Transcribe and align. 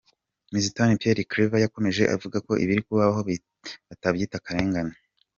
Me 0.51 0.59
Zitoni 0.65 0.95
Pierre 1.01 1.25
Claver 1.31 1.63
yakomeje 1.65 2.03
avuga 2.15 2.37
ko 2.45 2.51
ibiri 2.63 2.81
kubabaho 2.87 3.19
batabyita 3.89 4.35
akarengane. 4.37 4.95